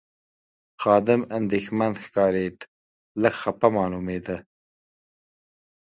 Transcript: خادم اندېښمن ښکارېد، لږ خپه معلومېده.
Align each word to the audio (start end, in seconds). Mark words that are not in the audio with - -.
خادم 0.81 1.21
اندېښمن 1.37 1.91
ښکارېد، 2.03 2.57
لږ 3.21 3.35
خپه 3.41 3.67
معلومېده. 3.75 4.37